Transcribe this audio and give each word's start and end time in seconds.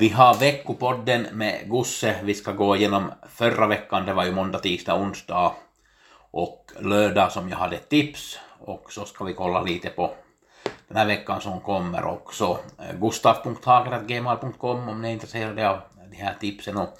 Vi 0.00 0.08
har 0.08 0.34
veckopodden 0.34 1.26
med 1.32 1.70
Gusse. 1.70 2.20
Vi 2.24 2.34
ska 2.34 2.52
gå 2.52 2.76
igenom 2.76 3.12
förra 3.28 3.66
veckan, 3.66 4.06
det 4.06 4.14
var 4.14 4.24
ju 4.24 4.32
måndag, 4.32 4.58
tisdag, 4.58 4.94
onsdag 4.94 5.52
och 6.30 6.72
lördag 6.80 7.32
som 7.32 7.48
jag 7.48 7.56
hade 7.56 7.76
tips 7.76 8.38
och 8.58 8.92
så 8.92 9.04
ska 9.04 9.24
vi 9.24 9.34
kolla 9.34 9.62
lite 9.62 9.88
på 9.88 10.14
den 10.88 10.96
här 10.96 11.06
veckan 11.06 11.40
som 11.40 11.60
kommer 11.60 12.04
också. 12.04 12.58
Eh, 12.78 13.00
Gustav.hager.gmail.com 13.00 14.88
om 14.88 15.02
ni 15.02 15.08
är 15.08 15.12
intresserade 15.12 15.70
av 15.70 15.78
de 16.10 16.16
här 16.16 16.34
tipsen 16.40 16.76
och 16.76 16.98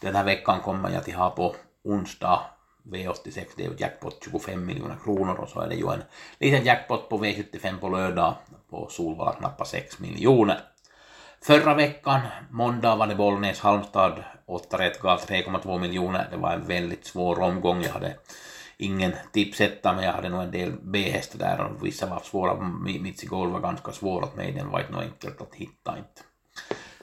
den 0.00 0.16
här 0.16 0.24
veckan 0.24 0.60
kommer 0.60 0.90
jag 0.90 1.04
till 1.04 1.14
ha 1.14 1.30
på 1.30 1.54
onsdag 1.84 2.40
V86, 2.82 3.46
det 3.56 3.64
är 3.64 3.68
ju 3.68 3.76
jackpot 3.78 4.24
25 4.24 4.66
miljoner 4.66 4.96
kronor 5.04 5.34
och 5.34 5.48
så 5.48 5.60
är 5.60 5.68
det 5.68 5.74
ju 5.74 5.92
en 5.92 6.02
liten 6.38 6.64
jackpot 6.64 7.08
på 7.08 7.18
V75 7.18 7.78
på 7.80 7.88
lördag 7.88 8.34
på 8.70 8.88
Solvalla 8.90 9.32
knappt 9.32 9.66
6 9.66 9.98
miljoner. 9.98 10.60
Förra 11.44 11.74
veckan, 11.74 12.20
måndag, 12.50 12.96
var 12.96 13.06
det 13.06 13.14
Bollnäs-Halmstad. 13.14 14.22
8 14.46 14.78
rätt 14.78 15.00
gav 15.00 15.18
3,2 15.18 15.78
miljoner. 15.78 16.28
Det 16.30 16.36
var 16.36 16.52
en 16.52 16.66
väldigt 16.66 17.06
svår 17.06 17.40
omgång. 17.40 17.82
Jag 17.82 17.92
hade 17.92 18.14
ingen 18.76 19.12
tipsetta, 19.32 19.92
men 19.92 20.04
jag 20.04 20.12
hade 20.12 20.28
nog 20.28 20.42
en 20.42 20.50
del 20.50 20.72
B-hästar 20.82 21.38
där 21.38 21.60
och 21.60 21.86
vissa 21.86 22.06
var 22.06 22.20
svåra. 22.20 22.54
Mitsi 23.00 23.26
igår 23.26 23.46
var 23.46 23.60
ganska 23.60 23.92
svår 23.92 24.22
åt 24.22 24.36
mig. 24.36 24.52
Den 24.52 24.70
var 24.70 24.80
inte 24.80 24.96
enkelt 24.96 25.40
att 25.40 25.54
hitta. 25.54 25.98
Inte. 25.98 26.22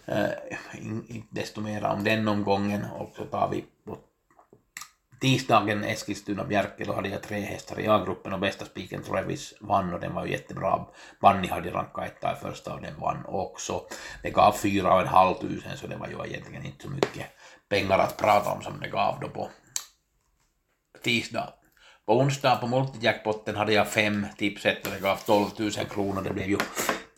Uh, 0.10 1.22
desto 1.30 1.62
mer 1.62 1.86
om 1.86 2.04
den 2.04 2.28
omgången 2.28 2.86
och 3.00 3.14
så 3.16 3.24
tar 3.24 3.50
vi 3.50 3.66
tisdagen 5.20 5.84
Eskilstuna-Bjerke, 5.84 6.86
då 6.86 6.94
hade 6.94 7.10
jag 7.10 7.24
tre 7.24 7.40
hästar 7.40 7.80
i 7.80 7.88
A-gruppen 7.88 8.34
och 8.34 8.40
bästa 8.40 8.66
spiken 8.66 9.04
Travis 9.04 9.54
vann 9.62 9.94
och 9.94 10.00
den 10.00 10.16
var 10.16 10.26
ju 10.26 10.32
jättebra. 10.32 10.86
Banni 11.22 11.48
hade 11.48 11.72
rankat 11.72 12.06
etta 12.06 12.34
i 12.34 12.46
första 12.46 12.74
och 12.74 12.82
den 12.82 13.00
vann 13.00 13.26
också. 13.26 13.82
Det 14.24 14.30
gav 14.30 14.52
fyra 14.52 14.94
och 14.94 15.02
en 15.02 15.08
halv 15.08 15.34
tusen 15.36 15.78
så 15.78 15.88
det 15.88 15.96
var 15.96 16.08
ju 16.08 16.32
egentligen 16.32 16.66
inte 16.66 16.84
så 16.84 16.90
mycket 16.90 17.26
pengar 17.70 18.00
att 18.00 18.18
prata 18.18 18.52
om 18.52 18.62
som 18.62 18.80
det 18.80 18.90
gav 18.90 19.20
då 19.22 19.30
på 19.30 19.50
tisdag. 21.04 21.54
På 22.06 22.20
onsdag 22.20 22.56
på 22.56 22.68
multijackpotten 22.68 23.56
hade 23.56 23.74
jag 23.74 23.88
fem 23.88 24.26
tipset 24.38 24.88
och 24.88 24.94
det 24.94 25.00
gav 25.00 25.16
12 25.16 25.50
000 25.58 25.72
kronor. 25.72 26.22
Det 26.22 26.34
blev 26.34 26.50
ju 26.50 26.58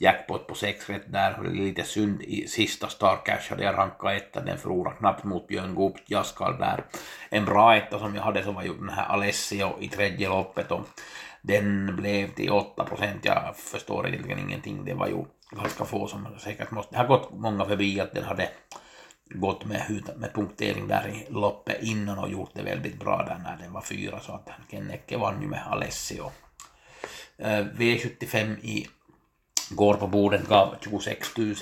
jackpot 0.02 0.48
på 0.48 0.56
sex 0.56 0.90
rätt 0.90 1.12
där. 1.12 1.40
Det 1.44 1.50
lite 1.50 1.84
synd 1.84 2.22
i 2.22 2.48
sista 2.48 2.88
Starcash 2.88 3.50
hade 3.50 3.64
jag 3.64 3.78
rankat 3.78 4.22
etta. 4.22 4.42
Den 4.42 4.58
förlorade 4.58 4.98
knappt 4.98 5.24
mot 5.24 5.48
Björn 5.48 5.76
Goop 5.76 5.96
Jaskal 6.06 6.60
där. 6.60 6.84
En 7.30 7.46
bra 7.46 7.76
etta 7.76 8.00
som 8.00 8.16
jag 8.16 8.24
hade 8.24 8.44
som 8.44 8.56
var 8.56 8.64
ju 8.64 8.74
den 8.74 8.90
här 8.90 9.06
Alessio 9.06 9.82
i 9.82 9.88
tredje 9.88 10.30
loppet 10.30 10.72
och 10.72 10.88
den 11.42 11.96
blev 11.96 12.28
till 12.28 12.52
8 12.52 12.86
procent. 12.86 13.26
Jag 13.26 13.56
förstår 13.56 14.08
egentligen 14.08 14.40
ingenting. 14.40 14.86
Det 14.86 14.94
var 14.94 15.08
ju 15.08 15.26
ganska 15.52 15.86
få 15.86 16.08
som 16.08 16.28
säkert 16.40 16.72
måste. 16.72 16.94
Det 16.94 16.98
har 16.98 17.08
gått 17.08 17.32
många 17.34 17.66
förbi 17.66 18.00
att 18.00 18.14
den 18.14 18.24
hade 18.24 18.50
gått 19.30 19.66
med, 19.66 20.04
med 20.18 20.34
punktering 20.34 20.88
där 20.88 21.08
i 21.08 21.34
loppet 21.34 21.84
innan 21.84 22.20
och 22.20 22.30
gjort 22.30 22.52
det 22.54 22.64
väldigt 22.64 23.00
bra 23.00 23.24
där 23.24 23.38
när 23.38 23.58
den 23.58 23.74
var 23.74 23.82
fyra 23.82 24.20
så 24.20 24.32
att 24.32 24.50
Kennecke 24.72 25.18
vann 25.18 25.42
ju 25.42 25.48
med 25.48 25.68
Alessio. 25.68 26.32
Eh, 27.38 27.66
V75 27.66 28.60
i 28.62 28.88
går 29.76 29.94
på 29.94 30.08
borden 30.08 30.46
gav 30.50 30.76
26 30.82 31.38
000. 31.38 31.56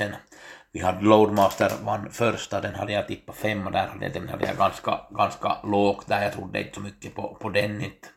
Vi 0.71 0.79
hade 0.79 1.05
Loadmaster 1.05 1.71
vann 1.83 2.11
första, 2.11 2.61
den 2.61 2.75
hade 2.75 2.93
jag 2.93 3.07
tippat 3.07 3.35
femma, 3.35 3.65
och 3.65 3.71
där 3.71 3.87
hade, 3.87 4.09
den 4.09 4.29
hade 4.29 4.45
jag 4.45 4.57
ganska, 4.57 4.99
ganska 5.17 5.57
lågt 5.63 6.07
där, 6.07 6.23
jag 6.23 6.33
trodde 6.33 6.61
inte 6.61 6.75
så 6.75 6.81
mycket 6.81 7.15
på, 7.15 7.37
på 7.41 7.49
den 7.49 7.81
inte. 7.81 8.07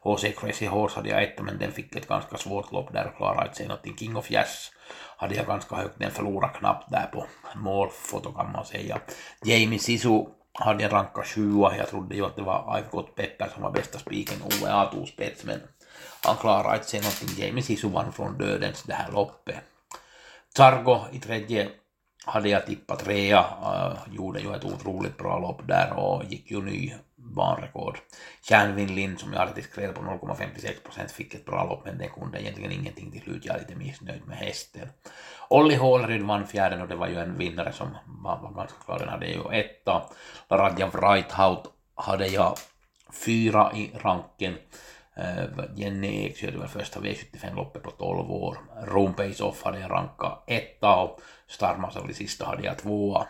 HC 0.00 0.24
Crazy 0.40 0.66
Horse 0.66 0.96
hade 0.96 1.08
jag 1.08 1.22
ett 1.22 1.42
men 1.42 1.58
den 1.58 1.72
fick 1.72 1.96
ett 1.96 2.08
ganska 2.08 2.36
svårt 2.36 2.72
lopp 2.72 2.92
där 2.92 3.06
och 3.06 3.16
klarade 3.16 3.46
inte 3.46 3.56
sig 3.56 3.68
någonting. 3.68 3.96
King 3.96 4.16
of 4.16 4.30
Jazz 4.30 4.70
hade 5.16 5.34
jag 5.34 5.46
ganska 5.46 5.76
högt, 5.76 5.98
den 5.98 6.10
förlorade 6.10 6.54
knappt 6.58 6.90
där 6.90 7.10
på 7.12 7.26
målfoto 7.54 8.32
kan 8.32 8.52
man 8.52 8.64
säga. 8.64 9.00
Jamie 9.44 9.78
Sisu 9.78 10.24
hade 10.52 10.82
jag 10.82 10.92
rankat 10.92 11.26
sjua, 11.26 11.76
jag 11.76 11.88
trodde 11.88 12.14
ju 12.14 12.26
att 12.26 12.36
det 12.36 12.42
var 12.42 12.78
I've 12.78 13.02
Pepper 13.02 13.48
som 13.54 13.62
var 13.62 13.70
bästa 13.70 13.98
spiken, 13.98 14.42
OEA 14.42 14.84
tog 14.84 15.08
spets 15.08 15.44
men 15.44 15.60
han 16.24 16.36
klarade 16.36 16.76
inte 16.76 16.88
sig 16.88 17.00
någonting. 17.00 17.44
Jamie 17.44 17.62
Sisu 17.62 17.88
vann 17.88 18.12
från 18.12 18.38
dödens 18.38 18.82
det 18.82 18.94
här 18.94 19.12
loppet. 19.12 19.60
Targo 20.54 20.98
i 21.12 21.18
tredje 21.18 21.68
hade 22.24 22.48
jag 22.48 22.66
tippat 22.66 23.04
trea, 23.04 23.38
äh, 23.62 23.92
uh, 23.92 24.14
gjorde 24.14 24.40
ju 24.40 24.54
ett 24.54 24.64
otroligt 24.64 25.18
bra 25.18 25.38
lopp 25.38 25.68
där 25.68 25.92
och 25.92 26.24
gick 26.24 26.50
ju 26.50 26.62
ny 26.62 26.94
banrekord. 27.34 27.98
Kärnvin 28.42 28.94
Lind 28.94 29.20
som 29.20 29.32
jag 29.32 29.40
hade 29.40 29.54
till 29.54 29.64
skräll 29.64 29.92
på 29.92 30.02
0,56 30.02 30.82
procent 30.84 31.12
fick 31.12 31.34
ett 31.34 31.46
bra 31.46 31.64
lopp 31.64 31.84
men 31.84 31.98
det 31.98 32.08
kunde 32.08 32.42
egentligen 32.42 32.72
ingenting 32.72 33.10
till 33.10 33.20
slut. 33.20 33.44
Jag 33.44 33.56
är 33.56 33.60
lite 33.60 33.74
missnöjd 33.74 34.26
med 34.26 34.36
hästen. 34.36 34.88
Olli 35.48 35.74
Håleryd 35.74 36.22
vann 36.22 36.46
fjärden 36.46 36.82
och 36.82 36.88
det 36.88 36.96
var 36.96 37.08
ju 37.08 37.18
en 37.18 37.38
vinnare 37.38 37.72
som 37.72 37.88
var, 38.06 38.54
ganska 38.56 38.78
klar. 38.84 38.98
Den 38.98 39.08
hade 39.08 39.26
ju 39.26 39.40
etta. 39.52 40.02
Laradja 40.48 40.86
Wrighthout 40.86 41.64
hade 41.94 42.26
jag 42.26 42.56
fyra 43.12 43.72
i 43.74 43.90
ranken. 43.94 44.54
Eh, 45.16 45.44
Jenny 45.74 46.26
Ek 46.26 46.36
körde 46.36 46.58
väl 46.58 46.68
första 46.68 47.00
V75-loppet 47.00 47.82
på 47.82 47.90
12 47.90 48.30
år. 48.30 48.58
Room 48.86 49.14
Pace 49.14 49.44
Off 49.44 49.62
hade 49.62 49.80
jag 49.80 49.90
rankat 49.90 50.44
etta 50.46 50.96
och 50.96 51.20
Starmas 51.46 52.16
sista 52.16 52.46
hade 52.46 52.62
jag 52.62 52.78
tvåa. 52.78 53.26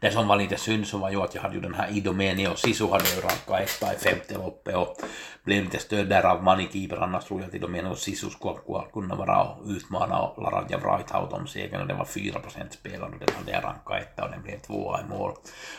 Det 0.00 0.10
som 0.10 0.28
var 0.28 0.36
lite 0.36 0.56
synd 0.56 0.86
så 0.86 0.98
var 0.98 1.10
ju 1.10 1.22
att 1.22 1.34
jag 1.34 1.42
hade 1.42 1.54
ju 1.54 1.60
den 1.60 1.74
här 1.74 1.96
Idomeni 1.96 2.48
och 2.48 2.58
Sisu 2.58 2.86
hade 2.86 3.08
ju 3.08 3.20
rankat 3.20 3.60
etta 3.60 3.94
i 3.94 3.96
femte 3.96 4.34
loppet 4.34 4.76
och 4.76 4.96
blev 5.44 5.64
lite 5.64 5.78
stöd 5.78 6.08
där 6.08 6.22
av 6.26 6.42
Moneykeeper 6.42 6.96
annars 6.96 7.24
tror 7.24 7.40
jag 7.40 7.48
att 7.48 7.54
Idomeni 7.54 7.90
och 7.90 7.98
Sisu 7.98 8.30
skulle 8.30 8.82
kunna 8.92 9.14
vara 9.14 9.42
och 9.42 9.66
utmana 9.66 10.18
och 10.20 10.42
Laradja 10.42 10.78
Wrightout 10.78 11.32
om 11.32 11.46
segern 11.46 11.80
och 11.80 11.86
det 11.86 11.94
var 11.94 12.04
4 12.04 12.40
procent 12.40 12.72
spelad 12.72 13.12
och 13.12 13.18
den 13.18 13.36
hade 13.36 13.52
jag 13.52 13.64
rankat 13.64 14.02
etta 14.02 14.24
och 14.24 14.30
den 14.30 14.42
blev 14.42 14.58
tvåa 14.58 15.00
i 15.00 15.04
mål. 15.04 15.32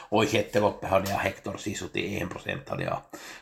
Och 0.09 0.23
i 0.23 0.27
sjätte 0.27 0.59
loppet 0.59 0.89
hade 0.89 1.09
jag 1.09 1.17
Hector 1.17 1.57
Sisu 1.57 1.87
till 1.87 2.21
1 2.23 2.29
procent 2.29 2.69
hade 2.69 2.83
jag 2.83 2.97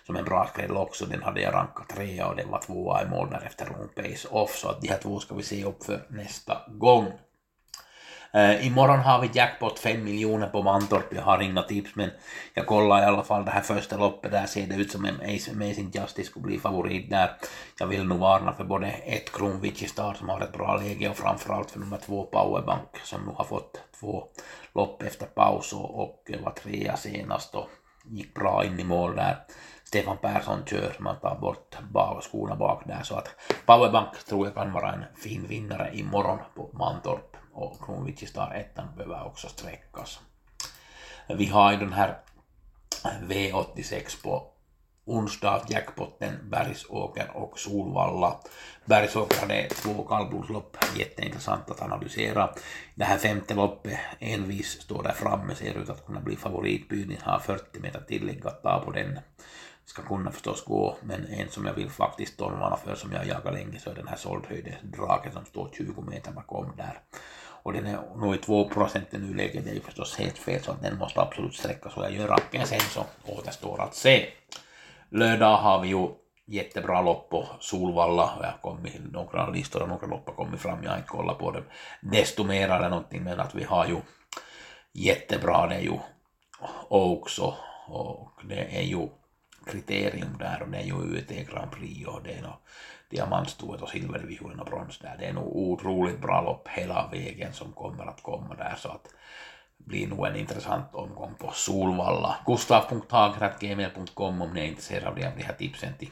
som 0.06 0.16
en 0.16 0.26
bra 0.26 0.50
skräll 0.54 0.78
också, 0.78 1.06
den 1.06 1.24
hade 1.24 1.42
jag 1.42 1.54
rankat 1.54 1.90
trea 1.90 2.28
och 2.28 2.36
den 2.36 2.50
var 2.50 2.60
tvåa 2.60 3.04
i 3.04 3.10
mål 3.10 3.28
därefter 3.32 3.66
Ron 3.66 3.90
Pace 3.96 4.28
Off 4.32 4.56
så 4.56 4.70
att 4.70 4.82
de 4.82 4.88
här 4.88 4.98
två 4.98 5.20
ska 5.20 5.36
vi 5.36 5.44
se 5.44 5.64
upp 5.64 5.84
för 5.84 6.06
nästa 6.10 6.58
gång. 6.68 7.08
Uh, 8.38 8.68
imorgon 8.68 9.00
har 9.00 9.22
vi 9.22 9.30
jackpot 9.34 9.80
5 9.80 10.04
miljoner 10.04 10.48
på 10.48 10.64
Mantorp. 10.64 11.14
Jag 11.16 11.22
har 11.22 11.42
inga 11.42 11.62
tips 11.62 11.96
men 11.96 12.10
jag 12.54 12.66
kollar 12.66 13.02
i 13.02 13.06
alla 13.06 13.24
fall 13.24 13.46
det 13.46 13.52
här 13.52 13.62
första 13.62 13.98
loppet. 13.98 14.32
Där 14.32 14.46
ser 14.46 14.68
det 14.68 14.76
ut 14.76 14.92
som 14.92 15.06
en 15.06 15.16
Amazing 15.16 15.92
Justice 15.94 16.30
skulle 16.30 16.46
bli 16.46 16.60
favorit 16.60 17.10
där. 17.10 17.32
Jag 17.80 17.88
vill 17.88 18.06
nog 18.06 18.20
varna 18.20 18.54
för 18.54 18.64
både 18.64 18.88
ett 18.88 19.32
Kronwich 19.32 19.90
Star 19.90 20.14
som 20.14 20.30
har 20.30 20.42
ett 20.42 20.54
bra 20.54 20.76
läge 20.76 21.10
och 21.10 21.18
framförallt 21.18 21.72
för 21.72 21.80
nummer 21.80 21.98
två 21.98 22.26
Powerbank 22.26 22.98
som 23.04 23.22
nu 23.22 23.32
har 23.36 23.44
fått 23.44 23.82
två 24.00 24.24
lopp 24.76 25.04
efter 25.04 25.26
paus 25.26 25.74
och, 25.74 26.04
och 26.04 26.32
var 26.44 26.52
trea 26.52 26.98
senast 26.98 27.56
och 27.56 27.70
gick 28.06 28.34
bra 28.34 28.66
in 28.66 28.80
i 28.80 28.84
mål 28.84 29.16
där. 29.16 29.38
Stefan 29.84 30.18
Persson 30.18 30.66
kör, 30.66 30.96
man 31.00 31.20
tar 31.20 31.36
bort 31.36 31.78
skorna 32.22 32.56
bak 32.56 32.84
där 32.86 33.04
så 33.04 33.16
att 33.16 33.30
Powerbank 33.66 34.26
tror 34.30 34.46
jag 34.48 34.56
kan 34.56 34.74
vara 34.74 34.94
en 34.94 35.04
fin 35.16 35.48
vinnare 35.48 35.92
imorgon 35.94 36.40
på 36.56 36.70
Mantorp 36.74 37.38
och 37.54 37.86
Kronwitch 37.86 38.28
Star 38.28 38.54
1 38.54 38.96
behöver 38.98 39.26
också 39.26 39.48
sträckas. 39.48 40.20
Vi 41.28 41.46
har 41.46 41.72
ju 41.72 41.78
den 41.78 41.94
här 41.94 42.18
V86 43.04 44.24
på 44.24 44.54
onsdag, 45.06 45.66
jackpotten 45.70 46.50
Bergsåker 46.50 47.32
och 47.34 47.60
Solvalla. 47.60 48.40
Bergsåker 48.86 49.40
hade 49.40 49.70
två 49.70 50.04
kallblodslopp, 50.04 50.78
jätteintressant 50.96 51.70
att 51.70 51.82
analysera. 51.82 52.50
Det 52.96 53.04
här 53.04 53.18
femte 53.18 53.54
loppet, 53.54 54.00
envis 54.20 54.82
står 54.82 55.04
där 55.04 55.12
framme, 55.12 55.56
ser 55.56 55.78
ut 55.78 55.90
att 55.90 56.06
kunna 56.06 56.20
bli 56.20 56.36
favoritbyn, 56.36 57.18
har 57.22 57.40
40 57.40 57.80
meter 57.80 58.00
tillägg 58.00 58.48
att 58.48 58.64
ta 58.64 58.80
på 58.80 58.92
den. 58.92 59.20
Ska 59.86 60.02
kunna 60.02 60.32
förstås 60.32 60.66
gå, 60.66 60.98
men 61.02 61.26
en 61.26 61.50
som 61.50 61.66
jag 61.66 61.74
vill 61.74 61.90
faktiskt 61.90 62.34
stormarna 62.34 62.78
för, 62.78 62.96
som 62.96 63.12
jag 63.12 63.28
jagar 63.28 63.52
länge, 63.52 63.80
så 63.80 63.90
är 63.90 63.96
den 63.96 64.08
här 64.08 64.18
såldhöjdedraken 64.18 65.32
som 65.32 65.46
står 65.46 65.70
20 65.74 66.02
meter 66.02 66.32
bakom 66.32 66.76
där 66.78 67.00
och 67.64 67.74
den 67.74 67.86
är 67.86 68.00
nog 68.16 68.36
i 68.36 68.38
2 68.38 68.70
procent 68.70 69.14
i 69.14 69.18
nuläget, 69.18 69.66
det 69.66 69.72
är 69.72 69.76
ju 69.76 69.82
förstås 69.82 70.16
helt 70.16 70.38
fel 70.38 70.64
så 70.64 70.76
den 70.82 70.98
måste 70.98 71.22
absolut 71.22 71.56
sträckas 71.56 71.98
och 71.98 72.04
jag 72.04 72.12
gör 72.12 72.28
ranken 72.28 72.68
sen 72.68 72.80
så 72.80 73.06
återstår 73.26 73.82
att 73.82 73.96
se. 73.96 74.26
Lördag 75.10 75.58
har 75.58 75.82
vi 75.82 75.88
ju 75.88 76.08
jättebra 76.46 77.02
lopp 77.02 77.30
på 77.30 77.48
Solvalla. 77.60 78.34
Jag 78.42 78.48
har 78.48 78.58
kommit 78.62 79.12
några 79.12 79.50
listor 79.50 79.82
och 79.82 79.90
några 79.90 80.08
lopp 80.08 80.28
har 80.28 80.34
kommit 80.34 80.62
fram. 80.62 80.84
Jag 80.84 80.90
har 80.90 80.98
inte 80.98 81.10
kollat 81.10 81.40
på 81.40 81.52
dem 81.52 81.64
desto 82.02 82.44
mer 82.44 82.70
eller 82.70 82.90
någonting 82.90 83.24
men 83.24 83.40
att 83.40 83.56
vi 83.56 83.64
har 83.64 83.88
ju 83.88 83.98
jättebra 84.94 85.68
det 85.68 85.76
är 85.76 85.82
ju 85.82 86.00
också 86.90 87.56
och, 87.88 88.22
och 88.22 88.42
det 88.44 88.78
är 88.78 88.84
ju 88.84 89.08
kriterium 89.66 90.38
där 90.40 90.62
och 90.62 90.70
det 90.70 90.78
är 90.78 90.84
ju 90.84 90.94
UT 90.94 91.30
Grand 91.30 91.72
Prix 91.72 92.08
och 92.08 92.24
det 92.24 92.34
är 92.34 92.42
nog 92.42 92.54
diamantstoet 93.14 93.82
och 93.82 93.90
silverdivisionen 93.90 94.60
och 94.60 94.66
brons 94.66 95.00
där. 95.00 95.16
Det 95.20 95.26
är 95.26 95.34
nog 95.34 95.56
otroligt 95.56 96.22
bra 96.22 96.42
lopp 96.42 96.68
hela 96.68 97.10
vägen 97.12 97.54
som 97.54 97.72
kommer 97.72 98.06
att 98.06 98.24
komma 98.24 98.56
där 98.56 98.76
så 98.78 98.90
att 98.90 99.08
blir 99.78 100.08
nog 100.08 100.28
en 100.28 100.36
intressant 100.36 100.96
omgång 100.96 101.34
på 101.40 101.52
Solvalla. 101.54 102.36
Gustav.hagratgmail.com 102.46 104.42
om 104.42 104.54
ni 104.54 104.62
är 104.62 104.66
intresserade 104.66 105.08
av 105.10 105.16
de 105.16 105.44
här 105.44 105.54
tipsen 105.54 105.94
till, 106.00 106.10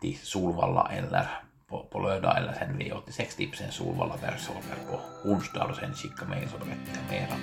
till 0.00 0.18
Solvalla 0.18 0.90
eller 0.92 1.28
på, 1.68 1.88
på 1.92 1.98
lördag 1.98 2.36
eller 2.36 2.52
sen 2.52 2.80
V86-tipsen 2.80 3.72
Solvalla 3.72 4.14
Bergsåker 4.22 4.76
på 4.90 5.00
onsdag 5.28 5.64
och 5.64 5.76
sen 5.76 5.94
skicka 5.94 6.24
mejl 6.24 6.48
så 6.48 6.58
berättar 6.58 7.02
jag 7.02 7.10
mera. 7.10 7.36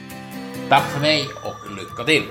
Tack 0.70 0.84
för 0.84 1.02
mig 1.02 1.26
och 1.46 1.72
lycka 1.72 2.04
till! 2.04 2.24